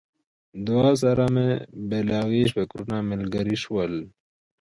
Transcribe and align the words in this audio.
دعا 0.65 0.89
سره 1.03 1.23
مې 1.33 1.47
بلاغي 1.89 2.43
فکرونه 2.53 2.97
ملګري 3.09 3.55
شول. 3.63 3.93